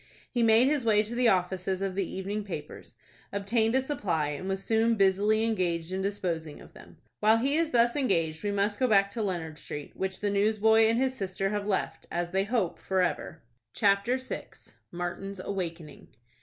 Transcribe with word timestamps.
He 0.31 0.41
made 0.41 0.65
his 0.67 0.83
way 0.83 1.03
to 1.03 1.13
the 1.13 1.27
offices 1.27 1.79
of 1.79 1.93
the 1.93 2.11
evening 2.11 2.43
papers, 2.43 2.95
obtained 3.31 3.75
a 3.75 3.83
supply, 3.83 4.29
and 4.29 4.49
was 4.49 4.63
soon 4.63 4.95
busily 4.95 5.43
engaged 5.43 5.91
in 5.91 6.01
disposing 6.01 6.59
of 6.59 6.73
them. 6.73 6.97
While 7.19 7.37
he 7.37 7.55
is 7.55 7.69
thus 7.69 7.95
engaged, 7.95 8.43
we 8.43 8.49
must 8.49 8.79
go 8.79 8.87
back 8.87 9.11
to 9.11 9.21
Leonard 9.21 9.59
Street, 9.59 9.95
which 9.95 10.19
the 10.19 10.31
newsboy 10.31 10.85
and 10.85 10.97
his 10.97 11.13
sister 11.15 11.49
have 11.49 11.67
left, 11.67 12.07
as 12.09 12.31
they 12.31 12.45
hope, 12.45 12.79
forever. 12.79 13.43
CHAPTER 13.75 14.17
VI. 14.17 14.47
MARTIN'S 14.91 15.39
AWAKENING. 15.39 16.07